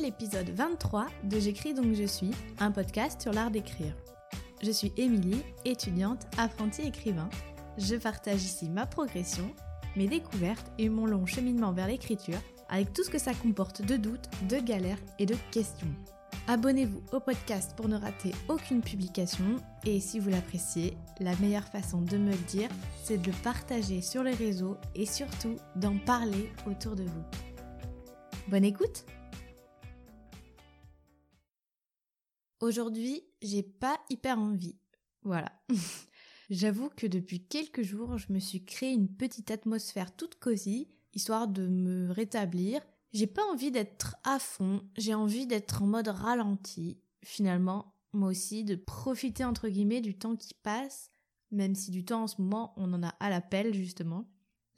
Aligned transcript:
l'épisode 0.00 0.50
23 0.50 1.06
de 1.24 1.38
J'écris 1.38 1.74
donc 1.74 1.94
je 1.94 2.04
suis, 2.04 2.30
un 2.58 2.70
podcast 2.70 3.20
sur 3.20 3.32
l'art 3.32 3.50
d'écrire. 3.50 3.94
Je 4.62 4.70
suis 4.70 4.92
Émilie, 4.96 5.42
étudiante, 5.64 6.26
apprentie 6.38 6.82
écrivain. 6.82 7.28
Je 7.78 7.96
partage 7.96 8.42
ici 8.42 8.68
ma 8.68 8.86
progression, 8.86 9.50
mes 9.96 10.08
découvertes 10.08 10.72
et 10.78 10.88
mon 10.88 11.06
long 11.06 11.26
cheminement 11.26 11.72
vers 11.72 11.86
l'écriture, 11.86 12.38
avec 12.68 12.92
tout 12.92 13.04
ce 13.04 13.10
que 13.10 13.18
ça 13.18 13.34
comporte 13.34 13.82
de 13.82 13.96
doutes, 13.96 14.28
de 14.48 14.58
galères 14.58 14.98
et 15.18 15.26
de 15.26 15.36
questions. 15.50 15.94
Abonnez-vous 16.46 17.02
au 17.12 17.20
podcast 17.20 17.74
pour 17.76 17.88
ne 17.88 17.96
rater 17.96 18.32
aucune 18.48 18.82
publication 18.82 19.56
et 19.84 20.00
si 20.00 20.18
vous 20.18 20.28
l'appréciez, 20.28 20.96
la 21.20 21.36
meilleure 21.36 21.68
façon 21.68 22.02
de 22.02 22.18
me 22.18 22.32
le 22.32 22.46
dire, 22.48 22.68
c'est 23.02 23.18
de 23.18 23.26
le 23.28 23.36
partager 23.42 24.02
sur 24.02 24.22
les 24.22 24.34
réseaux 24.34 24.76
et 24.94 25.06
surtout 25.06 25.56
d'en 25.76 25.98
parler 25.98 26.50
autour 26.66 26.96
de 26.96 27.04
vous. 27.04 27.24
Bonne 28.48 28.64
écoute 28.64 29.06
Aujourd'hui, 32.64 33.22
j'ai 33.42 33.62
pas 33.62 34.00
hyper 34.08 34.38
envie. 34.38 34.78
Voilà. 35.22 35.52
J'avoue 36.48 36.88
que 36.88 37.06
depuis 37.06 37.46
quelques 37.46 37.82
jours, 37.82 38.16
je 38.16 38.32
me 38.32 38.38
suis 38.38 38.64
créé 38.64 38.90
une 38.90 39.14
petite 39.14 39.50
atmosphère 39.50 40.16
toute 40.16 40.36
cosy, 40.36 40.88
histoire 41.12 41.46
de 41.46 41.66
me 41.66 42.10
rétablir. 42.10 42.80
J'ai 43.12 43.26
pas 43.26 43.44
envie 43.52 43.70
d'être 43.70 44.16
à 44.24 44.38
fond, 44.38 44.80
j'ai 44.96 45.12
envie 45.12 45.46
d'être 45.46 45.82
en 45.82 45.86
mode 45.86 46.08
ralenti. 46.08 46.96
Finalement, 47.22 47.92
moi 48.14 48.30
aussi, 48.30 48.64
de 48.64 48.76
profiter 48.76 49.44
entre 49.44 49.68
guillemets 49.68 50.00
du 50.00 50.16
temps 50.16 50.34
qui 50.34 50.54
passe, 50.54 51.10
même 51.50 51.74
si 51.74 51.90
du 51.90 52.06
temps 52.06 52.22
en 52.22 52.28
ce 52.28 52.40
moment, 52.40 52.72
on 52.78 52.94
en 52.94 53.02
a 53.02 53.14
à 53.20 53.28
l'appel 53.28 53.74
justement. 53.74 54.26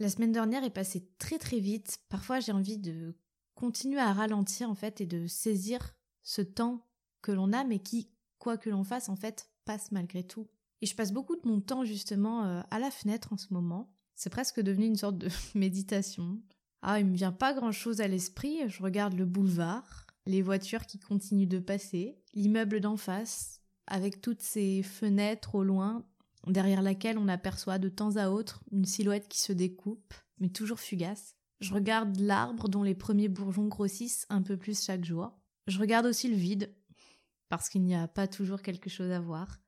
La 0.01 0.11
semaine 0.11 0.33
dernière 0.33 0.65
est 0.65 0.71
passée 0.71 1.09
très 1.19 1.39
très 1.39 1.61
vite. 1.61 1.99
Parfois, 2.09 2.41
j'ai 2.41 2.51
envie 2.51 2.79
de 2.79 3.15
continuer 3.55 4.01
à 4.01 4.13
ralentir 4.13 4.69
en 4.69 4.75
fait 4.75 5.01
et 5.01 5.07
de 5.07 5.29
saisir 5.29 5.95
ce 6.25 6.43
temps 6.43 6.86
que 7.27 7.33
l'on 7.33 7.53
a, 7.53 7.65
mais 7.65 7.81
qui, 7.81 8.09
quoi 8.39 8.57
que 8.57 8.71
l'on 8.71 8.85
fasse, 8.85 9.09
en 9.09 9.17
fait, 9.17 9.51
passe 9.65 9.91
malgré 9.91 10.23
tout. 10.23 10.47
Et 10.81 10.87
je 10.87 10.95
passe 10.95 11.13
beaucoup 11.13 11.35
de 11.35 11.49
mon 11.49 11.61
temps 11.61 11.85
justement 11.85 12.45
euh, 12.45 12.63
à 12.71 12.79
la 12.79 12.93
fenêtre 12.93 13.33
en 13.33 13.37
ce 13.37 13.53
moment. 13.53 13.93
C'est 14.15 14.31
presque 14.31 14.61
devenu 14.61 14.87
une 14.87 14.97
sorte 14.97 15.19
de 15.19 15.29
méditation. 15.57 16.41
Ah, 16.83 17.01
il 17.01 17.07
me 17.07 17.17
vient 17.17 17.33
pas 17.33 17.53
grand 17.53 17.73
chose 17.73 18.01
à 18.01 18.07
l'esprit. 18.07 18.69
Je 18.69 18.81
regarde 18.81 19.15
le 19.15 19.25
boulevard, 19.25 20.07
les 20.27 20.41
voitures 20.41 20.87
qui 20.87 21.01
continuent 21.01 21.49
de 21.49 21.59
passer, 21.59 22.17
l'immeuble 22.33 22.81
d'en 22.81 22.97
face, 22.97 23.61
avec 23.89 24.21
toutes 24.21 24.43
ces 24.43 24.85
fenêtres 24.85 25.57
au 25.57 25.65
loin, 25.65 26.07
derrière 26.47 26.83
laquelle 26.83 27.19
on 27.19 27.27
aperçoit 27.27 27.79
de 27.79 27.89
temps 27.89 28.17
à 28.17 28.29
autre 28.29 28.63
une 28.71 28.85
silhouette 28.85 29.27
qui 29.27 29.41
se 29.41 29.53
découpe, 29.53 30.15
mais 30.39 30.49
toujours 30.49 30.79
fugace. 30.79 31.35
Je 31.59 31.75
regarde 31.75 32.21
l'arbre 32.21 32.69
dont 32.69 32.85
les 32.85 32.95
premiers 32.95 33.29
bourgeons 33.29 33.67
grossissent 33.67 34.27
un 34.29 34.43
peu 34.43 34.57
plus 34.57 34.85
chaque 34.85 35.05
jour. 35.05 35.33
Je 35.67 35.81
regarde 35.81 36.07
aussi 36.07 36.29
le 36.29 36.37
vide, 36.37 36.73
parce 37.49 37.69
qu'il 37.69 37.83
n'y 37.83 37.95
a 37.95 38.09
pas 38.09 38.29
toujours 38.29 38.63
quelque 38.63 38.91
chose 38.91 39.11
à 39.11 39.21
voir. 39.21 39.59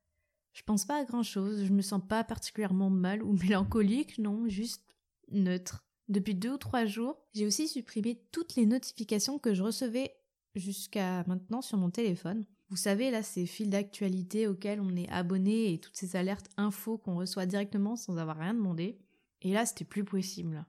Je 0.52 0.62
pense 0.62 0.84
pas 0.84 1.00
à 1.00 1.04
grand 1.04 1.22
chose, 1.22 1.64
je 1.64 1.72
me 1.72 1.82
sens 1.82 2.02
pas 2.08 2.24
particulièrement 2.24 2.90
mal 2.90 3.22
ou 3.22 3.32
mélancolique, 3.42 4.18
non, 4.18 4.48
juste 4.48 4.84
neutre. 5.30 5.84
Depuis 6.08 6.34
deux 6.34 6.52
ou 6.52 6.58
trois 6.58 6.86
jours, 6.86 7.18
j'ai 7.34 7.46
aussi 7.46 7.68
supprimé 7.68 8.22
toutes 8.32 8.56
les 8.56 8.66
notifications 8.66 9.38
que 9.38 9.54
je 9.54 9.62
recevais 9.62 10.14
jusqu'à 10.54 11.22
maintenant 11.26 11.60
sur 11.60 11.76
mon 11.76 11.90
téléphone. 11.90 12.46
Vous 12.70 12.76
savez, 12.76 13.10
là, 13.10 13.22
ces 13.22 13.46
fils 13.46 13.68
d'actualité 13.68 14.46
auxquels 14.46 14.80
on 14.80 14.96
est 14.96 15.08
abonné 15.10 15.72
et 15.72 15.78
toutes 15.78 15.96
ces 15.96 16.16
alertes 16.16 16.50
infos 16.56 16.98
qu'on 16.98 17.16
reçoit 17.16 17.46
directement 17.46 17.96
sans 17.96 18.18
avoir 18.18 18.38
rien 18.38 18.54
demandé. 18.54 18.98
Et 19.42 19.52
là, 19.52 19.64
c'était 19.64 19.84
plus 19.84 20.04
possible. 20.04 20.66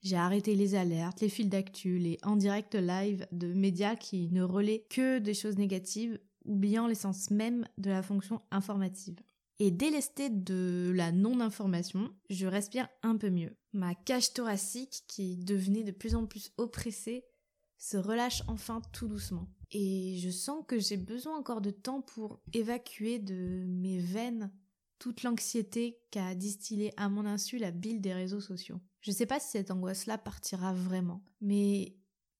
J'ai 0.00 0.16
arrêté 0.16 0.54
les 0.54 0.74
alertes, 0.74 1.20
les 1.20 1.28
fils 1.28 1.48
d'actu, 1.48 1.98
les 1.98 2.18
en 2.22 2.36
direct 2.36 2.74
live 2.74 3.26
de 3.32 3.52
médias 3.52 3.96
qui 3.96 4.28
ne 4.30 4.42
relaient 4.42 4.86
que 4.88 5.18
des 5.18 5.34
choses 5.34 5.58
négatives 5.58 6.20
oubliant 6.48 6.86
l'essence 6.86 7.30
même 7.30 7.66
de 7.78 7.90
la 7.90 8.02
fonction 8.02 8.40
informative. 8.50 9.20
Et 9.60 9.70
délesté 9.70 10.30
de 10.30 10.92
la 10.94 11.10
non-information, 11.10 12.10
je 12.30 12.46
respire 12.46 12.88
un 13.02 13.16
peu 13.16 13.30
mieux. 13.30 13.56
Ma 13.72 13.94
cage 13.94 14.32
thoracique, 14.32 15.04
qui 15.08 15.36
devenait 15.36 15.82
de 15.82 15.90
plus 15.90 16.14
en 16.14 16.26
plus 16.26 16.52
oppressée, 16.58 17.24
se 17.76 17.96
relâche 17.96 18.42
enfin 18.48 18.80
tout 18.92 19.08
doucement. 19.08 19.48
Et 19.70 20.16
je 20.18 20.30
sens 20.30 20.64
que 20.66 20.78
j'ai 20.78 20.96
besoin 20.96 21.36
encore 21.36 21.60
de 21.60 21.70
temps 21.70 22.00
pour 22.00 22.40
évacuer 22.52 23.18
de 23.18 23.64
mes 23.66 23.98
veines 23.98 24.50
toute 24.98 25.22
l'anxiété 25.22 26.00
qu'a 26.10 26.34
distillé 26.34 26.92
à 26.96 27.08
mon 27.08 27.26
insu 27.26 27.58
la 27.58 27.70
bile 27.70 28.00
des 28.00 28.12
réseaux 28.12 28.40
sociaux. 28.40 28.80
Je 29.00 29.12
sais 29.12 29.26
pas 29.26 29.40
si 29.40 29.50
cette 29.50 29.70
angoisse-là 29.70 30.18
partira 30.18 30.72
vraiment, 30.72 31.24
mais 31.40 31.96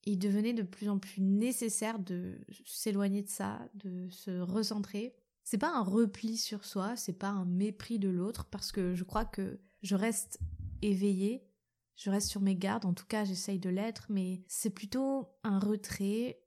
il 0.08 0.19
devenait 0.19 0.54
de 0.54 0.62
plus 0.62 0.88
en 0.88 0.98
plus 0.98 1.20
nécessaire 1.20 1.98
de 1.98 2.41
s'éloigner 2.64 3.22
de 3.22 3.28
ça, 3.28 3.60
de 3.74 4.08
se 4.08 4.41
recentrer. 4.41 5.14
C'est 5.44 5.58
pas 5.58 5.76
un 5.76 5.82
repli 5.82 6.38
sur 6.38 6.64
soi, 6.64 6.96
c'est 6.96 7.12
pas 7.19 7.28
un 7.28 7.44
mépris 7.44 7.98
de 7.98 8.08
l'autre, 8.08 8.46
parce 8.46 8.72
que 8.72 8.94
je 8.94 9.04
crois 9.04 9.26
que 9.26 9.60
je 9.82 9.94
reste 9.94 10.41
éveillée, 10.80 11.46
je 11.96 12.10
reste 12.10 12.28
sur 12.28 12.41
mes 12.41 12.56
gardes, 12.56 12.86
en 12.86 12.94
tout 12.94 13.06
cas 13.06 13.24
j'essaye 13.24 13.58
de 13.58 13.69
l'être, 13.69 14.06
mais 14.08 14.42
c'est 14.48 14.70
plutôt 14.70 15.28
un 15.44 15.58
retrait, 15.58 16.40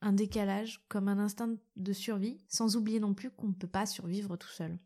un 0.00 0.12
décalage, 0.12 0.84
comme 0.88 1.06
un 1.06 1.18
instinct 1.18 1.56
de 1.76 1.92
survie, 1.92 2.38
sans 2.48 2.76
oublier 2.76 2.98
non 2.98 3.14
plus 3.14 3.30
qu'on 3.30 3.48
ne 3.48 3.54
peut 3.54 3.68
pas 3.68 3.86
survivre 3.86 4.36
tout 4.36 4.48
seul. 4.48 4.78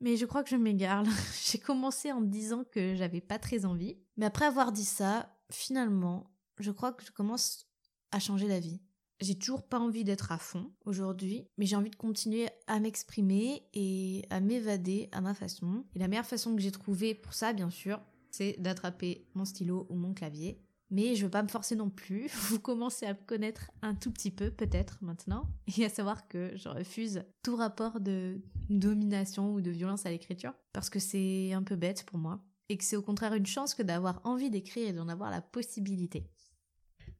Mais 0.00 0.16
je 0.16 0.26
crois 0.26 0.42
que 0.42 0.50
je 0.50 0.56
m'égare. 0.56 1.04
J'ai 1.44 1.58
commencé 1.58 2.10
en 2.10 2.20
disant 2.20 2.64
que 2.64 2.96
j'avais 2.96 3.20
pas 3.20 3.38
très 3.38 3.64
envie. 3.64 3.96
Mais 4.16 4.26
après 4.26 4.44
avoir 4.44 4.72
dit 4.72 4.84
ça, 4.84 5.38
finalement, 5.50 6.33
je 6.62 6.70
crois 6.70 6.92
que 6.92 7.04
je 7.04 7.12
commence 7.12 7.66
à 8.10 8.18
changer 8.20 8.46
la 8.46 8.60
vie. 8.60 8.80
J'ai 9.20 9.36
toujours 9.36 9.62
pas 9.62 9.78
envie 9.78 10.04
d'être 10.04 10.32
à 10.32 10.38
fond 10.38 10.72
aujourd'hui, 10.84 11.46
mais 11.56 11.66
j'ai 11.66 11.76
envie 11.76 11.90
de 11.90 11.96
continuer 11.96 12.48
à 12.66 12.80
m'exprimer 12.80 13.62
et 13.72 14.24
à 14.30 14.40
m'évader 14.40 15.08
à 15.12 15.20
ma 15.20 15.34
façon. 15.34 15.84
Et 15.94 15.98
la 15.98 16.08
meilleure 16.08 16.26
façon 16.26 16.54
que 16.54 16.60
j'ai 16.60 16.72
trouvée 16.72 17.14
pour 17.14 17.32
ça, 17.32 17.52
bien 17.52 17.70
sûr, 17.70 18.00
c'est 18.30 18.56
d'attraper 18.58 19.28
mon 19.34 19.44
stylo 19.44 19.86
ou 19.88 19.94
mon 19.94 20.14
clavier. 20.14 20.60
Mais 20.90 21.14
je 21.14 21.24
veux 21.24 21.30
pas 21.30 21.42
me 21.42 21.48
forcer 21.48 21.76
non 21.76 21.90
plus. 21.90 22.28
Vous 22.48 22.58
commencez 22.58 23.06
à 23.06 23.14
me 23.14 23.26
connaître 23.26 23.70
un 23.82 23.94
tout 23.94 24.10
petit 24.10 24.30
peu, 24.30 24.50
peut-être 24.50 24.98
maintenant, 25.00 25.48
et 25.76 25.84
à 25.84 25.88
savoir 25.88 26.28
que 26.28 26.52
je 26.56 26.68
refuse 26.68 27.24
tout 27.42 27.56
rapport 27.56 28.00
de 28.00 28.42
domination 28.68 29.54
ou 29.54 29.60
de 29.60 29.70
violence 29.70 30.06
à 30.06 30.10
l'écriture, 30.10 30.52
parce 30.72 30.90
que 30.90 30.98
c'est 30.98 31.52
un 31.52 31.62
peu 31.62 31.76
bête 31.76 32.04
pour 32.04 32.18
moi, 32.18 32.40
et 32.68 32.76
que 32.76 32.84
c'est 32.84 32.96
au 32.96 33.02
contraire 33.02 33.34
une 33.34 33.46
chance 33.46 33.74
que 33.74 33.82
d'avoir 33.82 34.20
envie 34.24 34.50
d'écrire 34.50 34.88
et 34.88 34.92
d'en 34.92 35.08
avoir 35.08 35.30
la 35.30 35.42
possibilité. 35.42 36.26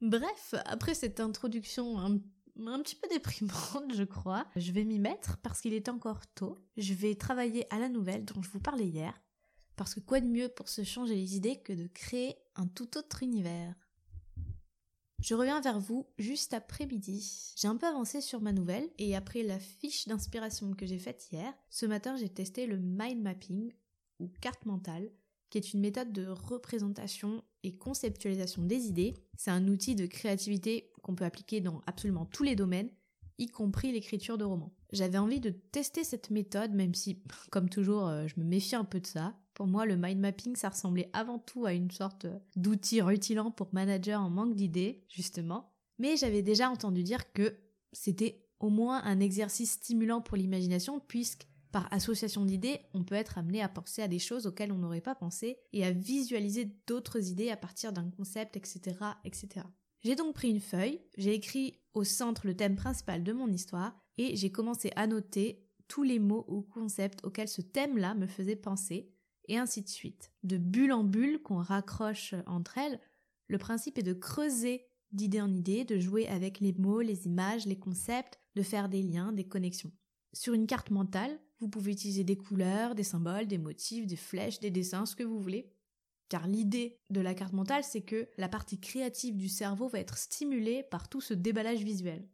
Bref, 0.01 0.55
après 0.65 0.93
cette 0.93 1.19
introduction 1.19 1.99
un, 1.99 2.19
petit 2.79 2.95
peu 2.95 3.07
déprimante, 3.09 3.93
je 3.93 4.03
crois, 4.03 4.45
je 4.55 4.71
vais 4.71 4.83
m'y 4.83 4.99
mettre 4.99 5.37
parce 5.37 5.61
qu'il 5.61 5.73
est 5.73 5.89
encore 5.89 6.27
tôt. 6.33 6.59
Je 6.77 6.93
vais 6.93 7.15
travailler 7.15 7.71
à 7.73 7.79
la 7.79 7.89
nouvelle 7.89 8.25
dont 8.25 8.41
je 8.41 8.49
vous 8.49 8.59
parlais 8.59 8.87
hier. 8.87 9.19
Parce 9.75 9.93
que 9.93 9.99
quoi 9.99 10.21
de 10.21 10.27
mieux 10.27 10.49
pour 10.49 10.69
se 10.69 10.83
changer 10.83 11.15
les 11.15 11.35
idées 11.35 11.59
que 11.61 11.73
de 11.73 11.87
créer 11.87 12.35
un 12.55 12.67
tout 12.67 12.97
autre 12.97 13.23
univers? 13.23 13.75
Je 15.19 15.33
reviens 15.33 15.59
vers 15.59 15.79
vous 15.79 16.07
juste 16.17 16.53
après-midi. 16.53 17.53
J'ai 17.55 17.67
un 17.67 17.77
peu 17.77 17.87
avancé 17.87 18.21
sur 18.21 18.41
ma 18.41 18.51
nouvelle 18.51 18.89
et 18.97 19.15
après 19.15 19.43
la 19.43 19.59
fiche 19.59 20.07
d'inspiration 20.07 20.73
que 20.73 20.85
j'ai 20.85 20.99
faite 20.99 21.27
hier, 21.31 21.53
ce 21.69 21.85
matin 21.85 22.15
j'ai 22.15 22.29
testé 22.29 22.67
le 22.67 22.77
mind 22.77 23.21
mapping 23.21 23.73
ou 24.19 24.29
carte 24.39 24.65
mentale 24.65 25.09
qui 25.55 25.69
est 25.69 25.73
une 25.73 25.79
méthode 25.79 26.11
de 26.11 26.27
représentation 26.27 27.41
et 27.63 27.77
conceptualisation 27.77 28.63
des 28.63 28.87
idées. 28.87 29.13
C'est 29.37 29.51
un 29.51 29.69
outil 29.69 29.95
de 29.95 30.05
créativité 30.05 30.91
qu'on 31.01 31.15
peut 31.15 31.23
appliquer 31.23 31.61
dans 31.61 31.81
absolument 31.87 32.25
tous 32.25 32.43
les 32.43 32.57
domaines, 32.57 32.89
y 33.37 33.47
compris 33.47 33.93
l'écriture 33.93 34.37
de 34.37 34.43
romans. 34.43 34.73
J'avais 34.91 35.17
envie 35.17 35.39
de 35.39 35.51
tester 35.51 36.03
cette 36.03 36.29
méthode, 36.29 36.73
même 36.73 36.93
si, 36.93 37.23
comme 37.51 37.69
toujours, 37.69 38.07
euh, 38.07 38.27
je 38.27 38.37
me 38.37 38.43
méfie 38.43 38.75
un 38.75 38.83
peu 38.83 38.99
de 38.99 39.07
ça. 39.07 39.33
Pour 39.53 39.67
moi, 39.67 39.85
le 39.85 39.95
mind 39.95 40.19
mapping, 40.19 40.57
ça 40.57 40.67
ressemblait 40.67 41.09
avant 41.13 41.39
tout 41.39 41.65
à 41.65 41.71
une 41.71 41.91
sorte 41.91 42.27
d'outil 42.57 43.01
rutilant 43.01 43.49
pour 43.49 43.69
manager 43.71 44.19
en 44.21 44.29
manque 44.29 44.55
d'idées, 44.55 45.05
justement. 45.07 45.71
Mais 45.99 46.17
j'avais 46.17 46.41
déjà 46.41 46.69
entendu 46.69 47.01
dire 47.01 47.31
que 47.31 47.55
c'était 47.93 48.45
au 48.59 48.69
moins 48.69 49.01
un 49.05 49.21
exercice 49.21 49.71
stimulant 49.71 50.19
pour 50.19 50.35
l'imagination, 50.35 50.99
puisque 50.99 51.47
par 51.75 51.91
association 51.91 52.45
d'idées, 52.45 52.79
on 52.93 53.03
peut 53.03 53.15
être 53.15 53.37
amené 53.37 53.61
à 53.61 53.67
penser 53.67 54.01
à 54.01 54.07
des 54.07 54.17
choses 54.17 54.47
auxquelles 54.47 54.71
on 54.71 54.77
n'aurait 54.77 55.01
pas 55.01 55.13
pensé 55.13 55.57
et 55.73 55.83
à 55.83 55.91
visualiser 55.91 56.71
d'autres 56.87 57.29
idées 57.29 57.49
à 57.49 57.57
partir 57.57 57.91
d'un 57.91 58.09
concept, 58.11 58.55
etc., 58.55 58.95
etc. 59.25 59.65
J'ai 60.01 60.15
donc 60.15 60.35
pris 60.35 60.49
une 60.49 60.61
feuille, 60.61 61.01
j'ai 61.17 61.33
écrit 61.33 61.81
au 61.93 62.05
centre 62.05 62.47
le 62.47 62.55
thème 62.55 62.77
principal 62.77 63.25
de 63.25 63.33
mon 63.33 63.51
histoire 63.51 63.93
et 64.17 64.37
j'ai 64.37 64.53
commencé 64.53 64.89
à 64.95 65.05
noter 65.05 65.67
tous 65.89 66.03
les 66.03 66.17
mots 66.17 66.45
ou 66.47 66.61
concepts 66.61 67.25
auxquels 67.25 67.49
ce 67.49 67.61
thème-là 67.61 68.15
me 68.15 68.27
faisait 68.27 68.55
penser 68.55 69.11
et 69.49 69.57
ainsi 69.57 69.81
de 69.81 69.89
suite. 69.89 70.31
De 70.43 70.57
bulle 70.57 70.93
en 70.93 71.03
bulle 71.03 71.41
qu'on 71.41 71.57
raccroche 71.57 72.35
entre 72.47 72.77
elles, 72.77 73.01
le 73.49 73.57
principe 73.57 73.97
est 73.97 74.03
de 74.03 74.13
creuser 74.13 74.87
d'idée 75.11 75.41
en 75.41 75.51
idée, 75.51 75.83
de 75.83 75.99
jouer 75.99 76.25
avec 76.29 76.61
les 76.61 76.71
mots, 76.71 77.01
les 77.01 77.25
images, 77.25 77.65
les 77.65 77.77
concepts, 77.77 78.39
de 78.55 78.61
faire 78.61 78.87
des 78.87 79.01
liens, 79.03 79.33
des 79.33 79.45
connexions. 79.45 79.91
Sur 80.31 80.53
une 80.53 80.67
carte 80.67 80.89
mentale, 80.89 81.37
vous 81.59 81.69
pouvez 81.69 81.91
utiliser 81.91 82.23
des 82.23 82.37
couleurs, 82.37 82.95
des 82.95 83.03
symboles, 83.03 83.47
des 83.47 83.57
motifs, 83.57 84.07
des 84.07 84.15
flèches, 84.15 84.59
des 84.59 84.71
dessins, 84.71 85.05
ce 85.05 85.15
que 85.15 85.23
vous 85.23 85.39
voulez. 85.39 85.71
Car 86.27 86.47
l'idée 86.47 86.99
de 87.09 87.21
la 87.21 87.33
carte 87.33 87.53
mentale, 87.53 87.83
c'est 87.83 88.01
que 88.01 88.27
la 88.37 88.49
partie 88.49 88.79
créative 88.79 89.37
du 89.37 89.47
cerveau 89.47 89.87
va 89.87 89.99
être 89.99 90.17
stimulée 90.17 90.83
par 90.83 91.07
tout 91.07 91.21
ce 91.21 91.33
déballage 91.33 91.83
visuel. 91.83 92.27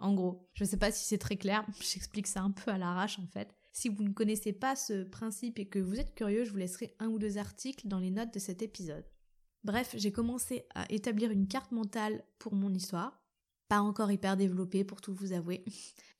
En 0.00 0.14
gros, 0.14 0.48
je 0.54 0.64
ne 0.64 0.68
sais 0.68 0.76
pas 0.76 0.90
si 0.90 1.04
c'est 1.04 1.18
très 1.18 1.36
clair, 1.36 1.66
j'explique 1.80 2.26
ça 2.26 2.42
un 2.42 2.50
peu 2.50 2.70
à 2.70 2.78
l'arrache 2.78 3.18
en 3.18 3.26
fait. 3.26 3.54
Si 3.72 3.88
vous 3.88 4.02
ne 4.04 4.12
connaissez 4.12 4.52
pas 4.52 4.76
ce 4.76 5.02
principe 5.04 5.58
et 5.58 5.66
que 5.66 5.78
vous 5.78 5.98
êtes 5.98 6.14
curieux, 6.14 6.44
je 6.44 6.50
vous 6.50 6.58
laisserai 6.58 6.94
un 7.00 7.08
ou 7.08 7.18
deux 7.18 7.38
articles 7.38 7.88
dans 7.88 7.98
les 7.98 8.10
notes 8.10 8.32
de 8.32 8.38
cet 8.38 8.62
épisode. 8.62 9.04
Bref, 9.64 9.94
j'ai 9.96 10.12
commencé 10.12 10.66
à 10.74 10.90
établir 10.92 11.30
une 11.30 11.48
carte 11.48 11.72
mentale 11.72 12.22
pour 12.38 12.54
mon 12.54 12.72
histoire, 12.72 13.23
pas 13.68 13.80
encore 13.80 14.10
hyper 14.10 14.36
développée 14.36 14.84
pour 14.84 15.00
tout 15.00 15.14
vous 15.14 15.32
avouer. 15.32 15.64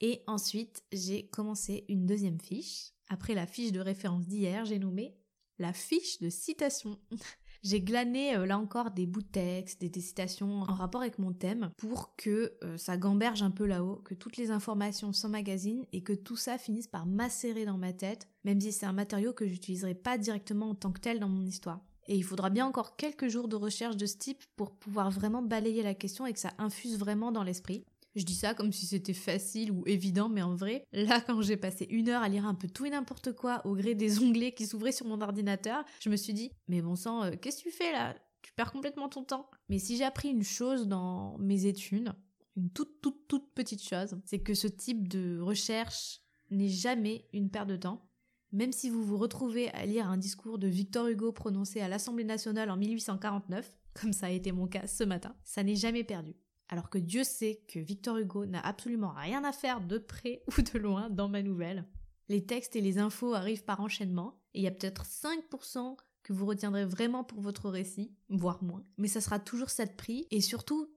Et 0.00 0.22
ensuite, 0.26 0.82
j'ai 0.92 1.26
commencé 1.28 1.84
une 1.88 2.06
deuxième 2.06 2.40
fiche. 2.40 2.92
Après 3.08 3.34
la 3.34 3.46
fiche 3.46 3.72
de 3.72 3.80
référence 3.80 4.26
d'hier, 4.26 4.64
j'ai 4.64 4.78
nommé 4.78 5.16
la 5.58 5.72
fiche 5.72 6.20
de 6.20 6.30
citation. 6.30 6.98
J'ai 7.64 7.80
glané 7.80 8.36
euh, 8.36 8.44
là 8.44 8.58
encore 8.58 8.90
des 8.90 9.06
bouts 9.06 9.22
de 9.22 9.26
texte, 9.26 9.80
des, 9.80 10.00
citations 10.02 10.60
en 10.60 10.74
rapport 10.74 11.00
avec 11.00 11.18
mon 11.18 11.32
thème 11.32 11.70
pour 11.78 12.14
que 12.14 12.52
euh, 12.62 12.76
ça 12.76 12.98
gamberge 12.98 13.42
un 13.42 13.50
peu 13.50 13.64
là-haut, 13.64 14.02
que 14.04 14.12
toutes 14.12 14.36
les 14.36 14.50
informations 14.50 15.14
s'emmagasinent 15.14 15.86
et 15.94 16.02
que 16.02 16.12
tout 16.12 16.36
ça 16.36 16.58
finisse 16.58 16.88
par 16.88 17.06
macérer 17.06 17.64
dans 17.64 17.78
ma 17.78 17.94
tête, 17.94 18.28
même 18.44 18.60
si 18.60 18.70
c'est 18.70 18.84
un 18.84 18.92
matériau 18.92 19.32
que 19.32 19.46
j'utiliserai 19.46 19.94
pas 19.94 20.18
directement 20.18 20.68
en 20.68 20.74
tant 20.74 20.92
que 20.92 21.00
tel 21.00 21.18
dans 21.18 21.28
mon 21.30 21.46
histoire. 21.46 21.80
Et 22.06 22.16
il 22.16 22.24
faudra 22.24 22.50
bien 22.50 22.66
encore 22.66 22.96
quelques 22.96 23.28
jours 23.28 23.48
de 23.48 23.56
recherche 23.56 23.96
de 23.96 24.06
ce 24.06 24.16
type 24.16 24.42
pour 24.56 24.72
pouvoir 24.72 25.10
vraiment 25.10 25.42
balayer 25.42 25.82
la 25.82 25.94
question 25.94 26.26
et 26.26 26.32
que 26.32 26.38
ça 26.38 26.52
infuse 26.58 26.98
vraiment 26.98 27.32
dans 27.32 27.42
l'esprit. 27.42 27.84
Je 28.14 28.24
dis 28.24 28.34
ça 28.34 28.54
comme 28.54 28.72
si 28.72 28.86
c'était 28.86 29.12
facile 29.12 29.72
ou 29.72 29.82
évident, 29.86 30.28
mais 30.28 30.42
en 30.42 30.54
vrai, 30.54 30.84
là, 30.92 31.20
quand 31.20 31.42
j'ai 31.42 31.56
passé 31.56 31.86
une 31.90 32.08
heure 32.08 32.22
à 32.22 32.28
lire 32.28 32.46
un 32.46 32.54
peu 32.54 32.68
tout 32.68 32.84
et 32.86 32.90
n'importe 32.90 33.32
quoi 33.32 33.60
au 33.66 33.74
gré 33.74 33.94
des 33.94 34.20
onglets 34.20 34.52
qui 34.52 34.66
s'ouvraient 34.66 34.92
sur 34.92 35.06
mon 35.06 35.20
ordinateur, 35.20 35.84
je 36.00 36.10
me 36.10 36.16
suis 36.16 36.32
dit, 36.32 36.52
mais 36.68 36.80
bon 36.80 36.94
sang, 36.94 37.24
euh, 37.24 37.32
qu'est-ce 37.40 37.64
que 37.64 37.70
tu 37.70 37.74
fais 37.74 37.92
là? 37.92 38.14
Tu 38.42 38.52
perds 38.52 38.72
complètement 38.72 39.08
ton 39.08 39.24
temps. 39.24 39.50
Mais 39.68 39.78
si 39.78 39.96
j'ai 39.96 40.04
appris 40.04 40.28
une 40.28 40.44
chose 40.44 40.86
dans 40.86 41.36
mes 41.38 41.66
études, 41.66 42.12
une 42.56 42.70
toute, 42.70 43.00
toute, 43.00 43.26
toute 43.26 43.52
petite 43.52 43.82
chose, 43.82 44.16
c'est 44.26 44.38
que 44.38 44.54
ce 44.54 44.68
type 44.68 45.08
de 45.08 45.40
recherche 45.40 46.20
n'est 46.50 46.68
jamais 46.68 47.26
une 47.32 47.50
perte 47.50 47.68
de 47.68 47.76
temps. 47.76 48.06
Même 48.54 48.72
si 48.72 48.88
vous 48.88 49.04
vous 49.04 49.18
retrouvez 49.18 49.68
à 49.70 49.84
lire 49.84 50.08
un 50.08 50.16
discours 50.16 50.58
de 50.58 50.68
Victor 50.68 51.08
Hugo 51.08 51.32
prononcé 51.32 51.80
à 51.80 51.88
l'Assemblée 51.88 52.24
nationale 52.24 52.70
en 52.70 52.78
1849, 52.78 53.78
comme 54.00 54.14
ça 54.14 54.26
a 54.26 54.30
été 54.30 54.50
mon 54.50 54.66
cas 54.66 54.86
ce 54.86 55.04
matin, 55.04 55.36
ça 55.44 55.62
n'est 55.62 55.76
jamais 55.76 56.04
perdu 56.04 56.34
alors 56.68 56.90
que 56.90 56.98
Dieu 56.98 57.24
sait 57.24 57.62
que 57.68 57.78
Victor 57.78 58.18
Hugo 58.18 58.46
n'a 58.46 58.60
absolument 58.60 59.12
rien 59.16 59.44
à 59.44 59.52
faire 59.52 59.80
de 59.80 59.98
près 59.98 60.42
ou 60.58 60.62
de 60.62 60.78
loin 60.78 61.10
dans 61.10 61.28
ma 61.28 61.42
nouvelle. 61.42 61.86
Les 62.28 62.46
textes 62.46 62.74
et 62.76 62.80
les 62.80 62.98
infos 62.98 63.34
arrivent 63.34 63.64
par 63.64 63.80
enchaînement, 63.80 64.40
et 64.54 64.60
il 64.60 64.62
y 64.64 64.68
a 64.68 64.70
peut-être 64.70 65.04
5% 65.04 65.96
que 66.22 66.32
vous 66.32 66.46
retiendrez 66.46 66.86
vraiment 66.86 67.22
pour 67.22 67.40
votre 67.40 67.68
récit, 67.68 68.14
voire 68.30 68.62
moins, 68.62 68.84
mais 68.96 69.08
ça 69.08 69.20
sera 69.20 69.38
toujours 69.38 69.68
cette 69.68 69.96
prix, 69.96 70.26
et 70.30 70.40
surtout, 70.40 70.90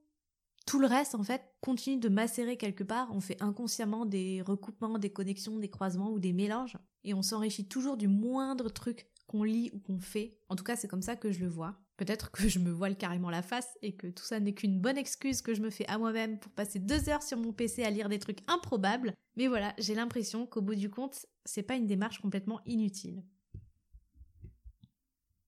tout 0.68 0.78
le 0.78 0.86
reste, 0.86 1.14
en 1.14 1.22
fait, 1.22 1.40
continue 1.62 1.98
de 1.98 2.10
macérer 2.10 2.58
quelque 2.58 2.84
part, 2.84 3.08
on 3.14 3.22
fait 3.22 3.42
inconsciemment 3.42 4.04
des 4.04 4.42
recoupements, 4.42 4.98
des 4.98 5.10
connexions, 5.10 5.58
des 5.58 5.70
croisements 5.70 6.10
ou 6.10 6.18
des 6.18 6.34
mélanges, 6.34 6.76
et 7.04 7.14
on 7.14 7.22
s'enrichit 7.22 7.66
toujours 7.66 7.96
du 7.96 8.06
moindre 8.06 8.68
truc 8.68 9.06
qu'on 9.26 9.44
lit 9.44 9.70
ou 9.72 9.78
qu'on 9.78 9.98
fait. 9.98 10.36
En 10.50 10.56
tout 10.56 10.64
cas, 10.64 10.76
c'est 10.76 10.86
comme 10.86 11.00
ça 11.00 11.16
que 11.16 11.32
je 11.32 11.40
le 11.40 11.48
vois. 11.48 11.80
Peut-être 11.96 12.30
que 12.30 12.48
je 12.48 12.58
me 12.58 12.70
voile 12.70 12.98
carrément 12.98 13.30
la 13.30 13.40
face 13.40 13.78
et 13.80 13.96
que 13.96 14.08
tout 14.08 14.24
ça 14.24 14.40
n'est 14.40 14.52
qu'une 14.52 14.78
bonne 14.78 14.98
excuse 14.98 15.40
que 15.40 15.54
je 15.54 15.62
me 15.62 15.70
fais 15.70 15.88
à 15.88 15.96
moi-même 15.96 16.38
pour 16.38 16.52
passer 16.52 16.78
deux 16.78 17.08
heures 17.08 17.22
sur 17.22 17.38
mon 17.38 17.54
PC 17.54 17.82
à 17.82 17.90
lire 17.90 18.10
des 18.10 18.18
trucs 18.18 18.40
improbables. 18.46 19.14
Mais 19.36 19.46
voilà, 19.46 19.72
j'ai 19.78 19.94
l'impression 19.94 20.44
qu'au 20.44 20.60
bout 20.60 20.74
du 20.74 20.90
compte, 20.90 21.24
c'est 21.46 21.62
pas 21.62 21.76
une 21.76 21.86
démarche 21.86 22.20
complètement 22.20 22.60
inutile. 22.66 23.24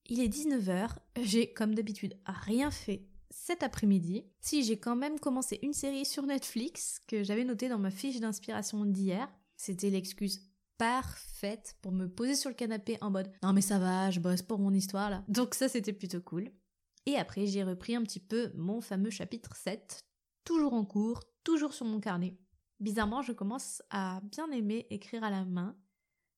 Il 0.06 0.18
est 0.20 0.28
19h, 0.28 0.88
j'ai 1.22 1.52
comme 1.52 1.74
d'habitude 1.74 2.18
rien 2.24 2.70
fait 2.70 3.09
cet 3.30 3.62
après-midi. 3.62 4.24
Si 4.40 4.62
j'ai 4.62 4.78
quand 4.78 4.96
même 4.96 5.18
commencé 5.18 5.58
une 5.62 5.72
série 5.72 6.04
sur 6.04 6.24
Netflix 6.24 7.00
que 7.06 7.22
j'avais 7.22 7.44
notée 7.44 7.68
dans 7.68 7.78
ma 7.78 7.90
fiche 7.90 8.20
d'inspiration 8.20 8.84
d'hier, 8.84 9.28
c'était 9.56 9.90
l'excuse 9.90 10.50
parfaite 10.78 11.76
pour 11.82 11.92
me 11.92 12.06
poser 12.06 12.34
sur 12.34 12.48
le 12.48 12.56
canapé 12.56 12.96
en 13.02 13.10
mode 13.10 13.30
non 13.42 13.52
mais 13.52 13.60
ça 13.60 13.78
va, 13.78 14.10
je 14.10 14.18
bosse 14.18 14.40
pour 14.40 14.58
mon 14.58 14.72
histoire 14.72 15.10
là. 15.10 15.24
Donc 15.28 15.54
ça 15.54 15.68
c'était 15.68 15.92
plutôt 15.92 16.22
cool. 16.22 16.50
Et 17.06 17.16
après 17.16 17.46
j'ai 17.46 17.62
repris 17.62 17.94
un 17.94 18.02
petit 18.02 18.20
peu 18.20 18.50
mon 18.54 18.80
fameux 18.80 19.10
chapitre 19.10 19.54
7, 19.54 20.00
toujours 20.44 20.72
en 20.72 20.84
cours, 20.84 21.22
toujours 21.44 21.74
sur 21.74 21.84
mon 21.84 22.00
carnet. 22.00 22.38
Bizarrement, 22.80 23.20
je 23.20 23.32
commence 23.32 23.82
à 23.90 24.22
bien 24.22 24.50
aimer 24.52 24.86
écrire 24.88 25.22
à 25.22 25.28
la 25.28 25.44
main 25.44 25.76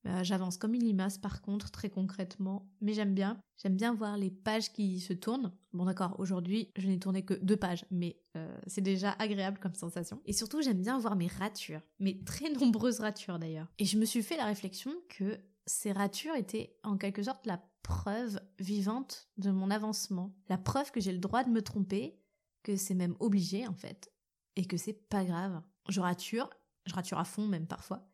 bah, 0.05 0.23
j'avance 0.23 0.57
comme 0.57 0.75
une 0.75 0.83
limace 0.85 1.19
par 1.19 1.43
contre, 1.43 1.71
très 1.71 1.89
concrètement, 1.89 2.69
mais 2.81 2.93
j'aime 2.93 3.15
bien. 3.15 3.39
J'aime 3.63 3.77
bien 3.77 3.95
voir 3.95 4.17
les 4.17 4.31
pages 4.31 4.73
qui 4.73 4.99
se 5.01 5.13
tournent. 5.13 5.53
Bon 5.73 5.85
d'accord, 5.85 6.17
aujourd'hui 6.19 6.71
je 6.77 6.89
n'ai 6.89 6.99
tourné 6.99 7.25
que 7.25 7.35
deux 7.35 7.57
pages, 7.57 7.85
mais 7.91 8.21
euh, 8.37 8.57
c'est 8.67 8.81
déjà 8.81 9.13
agréable 9.13 9.59
comme 9.61 9.75
sensation. 9.75 10.21
Et 10.27 10.33
surtout 10.33 10.61
j'aime 10.61 10.81
bien 10.81 10.99
voir 10.99 11.15
mes 11.15 11.29
ratures, 11.29 11.83
mes 12.01 12.23
très 12.25 12.51
nombreuses 12.61 13.01
ratures 13.01 13.39
d'ailleurs. 13.39 13.69
Et 13.79 13.85
je 13.85 13.99
me 13.99 14.05
suis 14.05 14.23
fait 14.23 14.37
la 14.37 14.47
réflexion 14.47 14.93
que 15.09 15.39
ces 15.67 15.93
ratures 15.93 16.35
étaient 16.35 16.77
en 16.83 16.97
quelque 16.97 17.23
sorte 17.23 17.47
la 17.47 17.63
preuve 17.83 18.41
vivante 18.59 19.29
de 19.39 19.51
mon 19.51 19.71
avancement. 19.71 20.35
La 20.49 20.59
preuve 20.59 20.91
que 20.91 21.01
j'ai 21.01 21.13
le 21.13 21.19
droit 21.19 21.45
de 21.45 21.51
me 21.51 21.63
tromper, 21.63 22.19
que 22.65 22.77
c'est 22.77 22.95
même 22.95 23.17
obligé 23.21 23.67
en 23.69 23.75
fait, 23.75 24.13
et 24.57 24.65
que 24.65 24.77
c'est 24.77 25.09
pas 25.09 25.25
grave. 25.25 25.63
Je 25.89 26.01
rature, 26.01 26.51
je 26.87 26.95
rature 26.95 27.19
à 27.19 27.25
fond 27.25 27.47
même 27.47 27.67
parfois 27.67 28.12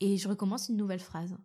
et 0.00 0.16
je 0.16 0.28
recommence 0.28 0.68
une 0.68 0.76
nouvelle 0.76 1.00
phrase. 1.00 1.36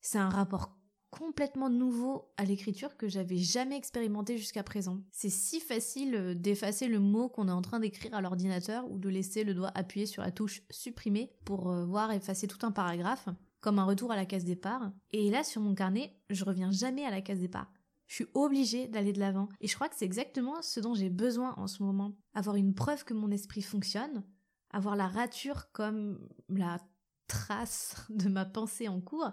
C'est 0.00 0.18
un 0.18 0.28
rapport 0.28 0.76
complètement 1.10 1.70
nouveau 1.70 2.32
à 2.36 2.44
l'écriture 2.44 2.96
que 2.96 3.08
j'avais 3.08 3.36
jamais 3.36 3.76
expérimenté 3.76 4.36
jusqu'à 4.36 4.64
présent. 4.64 5.00
C'est 5.12 5.30
si 5.30 5.60
facile 5.60 6.14
euh, 6.16 6.34
d'effacer 6.34 6.88
le 6.88 6.98
mot 6.98 7.28
qu'on 7.28 7.46
est 7.46 7.52
en 7.52 7.62
train 7.62 7.78
d'écrire 7.78 8.14
à 8.14 8.20
l'ordinateur 8.20 8.90
ou 8.90 8.98
de 8.98 9.08
laisser 9.08 9.44
le 9.44 9.54
doigt 9.54 9.70
appuyé 9.76 10.06
sur 10.06 10.22
la 10.22 10.32
touche 10.32 10.62
supprimer 10.70 11.30
pour 11.44 11.70
euh, 11.70 11.84
voir 11.84 12.10
effacer 12.10 12.48
tout 12.48 12.66
un 12.66 12.72
paragraphe, 12.72 13.28
comme 13.60 13.78
un 13.78 13.84
retour 13.84 14.10
à 14.10 14.16
la 14.16 14.26
case 14.26 14.44
départ. 14.44 14.90
Et 15.12 15.30
là, 15.30 15.44
sur 15.44 15.62
mon 15.62 15.76
carnet, 15.76 16.16
je 16.30 16.44
reviens 16.44 16.72
jamais 16.72 17.04
à 17.04 17.10
la 17.10 17.20
case 17.20 17.38
départ. 17.38 17.70
Je 18.08 18.16
suis 18.16 18.26
obligée 18.34 18.88
d'aller 18.88 19.12
de 19.12 19.20
l'avant. 19.20 19.48
Et 19.60 19.68
je 19.68 19.74
crois 19.76 19.88
que 19.88 19.94
c'est 19.96 20.04
exactement 20.04 20.62
ce 20.62 20.80
dont 20.80 20.94
j'ai 20.94 21.10
besoin 21.10 21.54
en 21.56 21.68
ce 21.68 21.82
moment. 21.82 22.16
Avoir 22.34 22.56
une 22.56 22.74
preuve 22.74 23.04
que 23.04 23.14
mon 23.14 23.30
esprit 23.30 23.62
fonctionne, 23.62 24.24
avoir 24.70 24.96
la 24.96 25.06
rature 25.06 25.70
comme 25.72 26.18
la 26.48 26.78
trace 27.26 27.96
de 28.10 28.28
ma 28.28 28.44
pensée 28.44 28.88
en 28.88 29.00
cours 29.00 29.32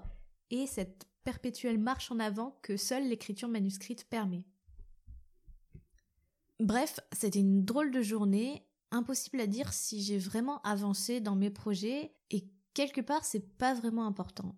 et 0.50 0.68
cette 0.68 1.08
perpétuelle 1.24 1.78
marche 1.78 2.12
en 2.12 2.20
avant 2.20 2.58
que 2.62 2.78
seule 2.78 3.08
l'écriture 3.08 3.48
manuscrite 3.48 4.06
permet. 4.06 4.44
Bref, 6.60 7.00
c'était 7.12 7.40
une 7.40 7.66
drôle 7.66 7.92
de 7.92 8.02
journée, 8.02 8.68
impossible 8.92 9.40
à 9.40 9.48
dire 9.48 9.74
si 9.74 10.02
j'ai 10.02 10.18
vraiment 10.18 10.62
avancé 10.62 11.20
dans 11.20 11.36
mes 11.36 11.50
projets 11.50 12.14
et 12.30 12.46
quelque 12.74 13.02
part 13.02 13.26
c'est 13.26 13.58
pas 13.58 13.74
vraiment 13.74 14.06
important. 14.06 14.56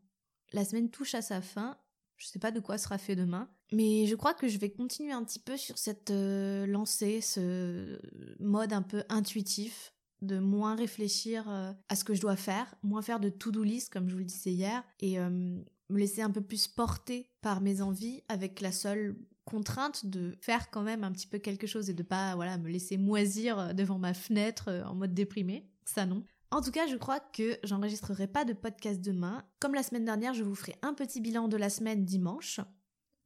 La 0.52 0.66
semaine 0.66 0.90
touche 0.90 1.16
à 1.16 1.22
sa 1.22 1.42
fin, 1.42 1.78
je 2.18 2.28
sais 2.28 2.40
pas 2.40 2.52
de 2.52 2.60
quoi 2.60 2.78
sera 2.78 2.98
fait 2.98 3.16
demain, 3.16 3.50
mais 3.72 4.06
je 4.06 4.16
crois 4.16 4.34
que 4.34 4.48
je 4.48 4.58
vais 4.58 4.70
continuer 4.70 5.12
un 5.12 5.24
petit 5.24 5.40
peu 5.40 5.58
sur 5.58 5.78
cette 5.78 6.12
euh, 6.12 6.66
lancée, 6.68 7.22
ce 7.22 8.00
mode 8.40 8.74
un 8.74 8.82
peu 8.82 9.04
intuitif 9.10 9.94
de 10.24 10.40
moins 10.40 10.76
réfléchir 10.76 11.50
euh, 11.50 11.72
à 11.90 11.96
ce 11.96 12.04
que 12.04 12.14
je 12.14 12.22
dois 12.22 12.36
faire, 12.36 12.76
moins 12.84 13.02
faire 13.02 13.20
de 13.20 13.30
to-do 13.30 13.64
list 13.64 13.92
comme 13.92 14.08
je 14.08 14.14
vous 14.14 14.20
le 14.20 14.26
disais 14.26 14.52
hier, 14.52 14.84
et 15.00 15.20
euh, 15.20 15.30
me 15.30 16.00
laisser 16.00 16.22
un 16.22 16.32
peu 16.32 16.42
plus 16.42 16.68
porter 16.68 17.30
par 17.42 17.62
mes 17.62 17.82
envies 17.82 18.24
avec 18.30 18.62
la 18.62 18.72
seule 18.72 19.18
contrainte 19.46 20.06
de 20.06 20.38
faire 20.40 20.70
quand 20.72 20.84
même 20.84 21.04
un 21.04 21.12
petit 21.12 21.28
peu 21.28 21.38
quelque 21.38 21.68
chose 21.68 21.90
et 21.90 21.94
de 21.94 22.04
pas 22.04 22.34
voilà 22.36 22.58
me 22.58 22.70
laisser 22.70 22.98
moisir 22.98 23.60
euh, 23.60 23.74
devant 23.74 24.00
ma 24.00 24.14
fenêtre 24.14 24.84
en 24.86 24.96
mode 24.96 25.14
déprimé. 25.14 25.70
Ça 25.86 26.06
non. 26.06 26.24
En 26.52 26.62
tout 26.62 26.72
cas, 26.72 26.86
je 26.86 26.98
crois 26.98 27.20
que 27.20 27.58
j'enregistrerai 27.64 28.28
pas 28.28 28.46
de 28.46 28.54
podcast 28.54 29.02
demain. 29.02 29.44
Comme 29.60 29.74
la 29.74 29.82
semaine 29.82 30.06
dernière, 30.06 30.36
je 30.36 30.44
vous 30.44 30.54
ferai 30.54 30.76
un 30.84 30.94
petit 30.94 31.20
bilan 31.20 31.48
de 31.48 31.58
la 31.58 31.72
semaine 31.72 32.06
dimanche. 32.06 32.60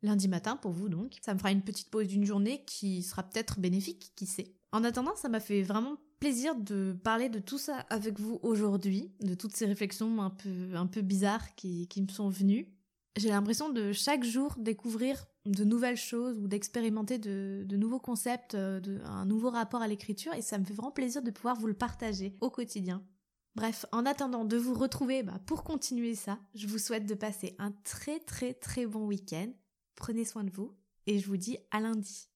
Lundi 0.02 0.28
matin 0.28 0.56
pour 0.56 0.72
vous 0.72 0.88
donc. 0.90 1.18
Ça 1.22 1.34
me 1.34 1.40
fera 1.40 1.52
une 1.52 1.62
petite 1.62 1.90
pause 1.90 2.08
d'une 2.08 2.24
journée 2.24 2.64
qui 2.66 3.04
sera 3.04 3.24
peut-être 3.24 3.60
bénéfique, 3.60 4.14
qui 4.16 4.26
sait. 4.26 4.57
En 4.72 4.84
attendant, 4.84 5.16
ça 5.16 5.30
m'a 5.30 5.40
fait 5.40 5.62
vraiment 5.62 5.98
plaisir 6.20 6.56
de 6.56 6.96
parler 7.04 7.30
de 7.30 7.40
tout 7.40 7.58
ça 7.58 7.86
avec 7.90 8.20
vous 8.20 8.40
aujourd'hui, 8.44 9.12
de 9.22 9.34
toutes 9.34 9.56
ces 9.56 9.66
réflexions 9.66 10.22
un 10.22 10.30
peu, 10.30 10.76
un 10.76 10.88
peu 10.88 11.02
bizarres 11.02 11.56
qui, 11.56 11.88
qui 11.88 12.02
me 12.02 12.10
sont 12.10 12.30
venues. 12.30 12.68
J'ai 13.18 13.30
l'impression 13.30 13.70
de 13.70 13.94
chaque 13.94 14.24
jour 14.24 14.56
découvrir 14.58 15.26
de 15.48 15.64
nouvelles 15.64 15.98
choses 15.98 16.38
ou 16.38 16.48
d'expérimenter 16.48 17.18
de, 17.18 17.66
nouveaux 17.76 18.00
concepts, 18.00 18.54
euh, 18.54 18.80
un 19.06 19.26
nouveau 19.26 19.50
rapport 19.50 19.82
à 19.82 19.88
l'écriture 19.88 20.34
et 20.34 20.42
ça 20.42 20.58
me 20.58 20.66
fait 20.66 20.74
vraiment 20.74 20.92
plaisir 20.92 21.24
de 21.24 21.32
pouvoir 21.32 21.56
vous 21.56 21.68
le 21.68 21.74
partager 21.74 22.36
au 22.42 22.50
quotidien. 22.50 23.04
Bref, 23.56 23.88
en 23.92 24.06
attendant 24.06 24.46
de 24.46 24.56
vous 24.56 24.76
retrouver 24.76 25.24
bah, 25.24 25.40
pour 25.48 25.64
continuer 25.64 26.14
ça, 26.14 26.38
je 26.54 26.68
vous 26.68 26.78
souhaite 26.78 27.08
de 27.08 27.16
passer 27.16 27.56
un 27.58 27.72
très 27.84 28.20
très 28.20 28.54
très 28.54 28.86
bon 28.86 29.08
week-end. 29.08 29.52
Prenez 29.96 30.26
soin 30.26 30.44
de 30.44 30.52
vous 30.52 30.78
et 31.08 31.18
je 31.18 31.26
vous 31.28 31.38
dis 31.38 31.58
à 31.72 31.80
lundi. 31.80 32.30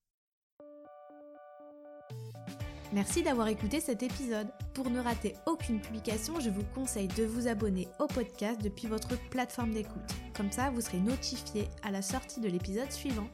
Merci 2.93 3.23
d'avoir 3.23 3.47
écouté 3.47 3.79
cet 3.79 4.03
épisode. 4.03 4.47
Pour 4.73 4.89
ne 4.89 4.99
rater 4.99 5.33
aucune 5.45 5.79
publication, 5.79 6.41
je 6.41 6.49
vous 6.49 6.63
conseille 6.75 7.07
de 7.07 7.23
vous 7.23 7.47
abonner 7.47 7.87
au 7.99 8.07
podcast 8.07 8.61
depuis 8.61 8.87
votre 8.87 9.17
plateforme 9.29 9.71
d'écoute. 9.71 10.13
Comme 10.35 10.51
ça, 10.51 10.71
vous 10.71 10.81
serez 10.81 10.99
notifié 10.99 11.69
à 11.83 11.91
la 11.91 12.01
sortie 12.01 12.41
de 12.41 12.49
l'épisode 12.49 12.91
suivant. 12.91 13.29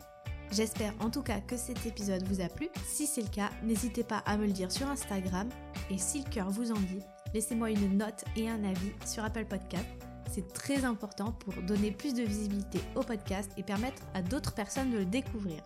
J'espère 0.51 0.93
en 0.99 1.09
tout 1.09 1.23
cas 1.23 1.41
que 1.41 1.57
cet 1.57 1.87
épisode 1.87 2.23
vous 2.27 2.39
a 2.39 2.49
plu. 2.49 2.69
Si 2.85 3.07
c'est 3.07 3.23
le 3.23 3.29
cas, 3.29 3.49
n'hésitez 3.63 4.03
pas 4.03 4.21
à 4.27 4.37
me 4.37 4.45
le 4.45 4.51
dire 4.51 4.71
sur 4.71 4.87
Instagram. 4.87 5.49
Et 5.89 5.97
si 5.97 6.23
le 6.23 6.29
cœur 6.29 6.51
vous 6.51 6.71
en 6.71 6.79
dit, 6.79 7.01
laissez-moi 7.33 7.71
une 7.71 7.97
note 7.97 8.25
et 8.35 8.47
un 8.47 8.63
avis 8.63 8.91
sur 9.07 9.25
Apple 9.25 9.45
Podcast. 9.45 9.87
C'est 10.31 10.53
très 10.53 10.85
important 10.85 11.31
pour 11.31 11.53
donner 11.63 11.89
plus 11.91 12.13
de 12.13 12.21
visibilité 12.21 12.79
au 12.95 13.01
podcast 13.01 13.51
et 13.57 13.63
permettre 13.63 14.03
à 14.13 14.21
d'autres 14.21 14.53
personnes 14.53 14.91
de 14.91 14.99
le 14.99 15.05
découvrir. 15.05 15.63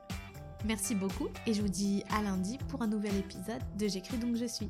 Merci 0.66 0.94
beaucoup 0.94 1.28
et 1.48 1.54
je 1.54 1.62
vous 1.62 1.70
dis 1.70 2.04
à 2.16 2.22
lundi 2.22 2.60
pour 2.68 2.82
un 2.82 2.88
nouvel 2.88 3.16
épisode 3.18 3.62
de 3.80 3.88
J'écris 3.88 4.18
donc 4.18 4.36
je 4.36 4.46
suis. 4.46 4.70